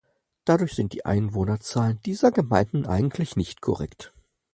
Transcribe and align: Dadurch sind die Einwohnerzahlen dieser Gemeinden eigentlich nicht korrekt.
Dadurch 0.45 0.73
sind 0.73 0.93
die 0.93 1.05
Einwohnerzahlen 1.05 1.99
dieser 2.07 2.31
Gemeinden 2.31 2.87
eigentlich 2.87 3.35
nicht 3.35 3.61
korrekt. 3.61 4.11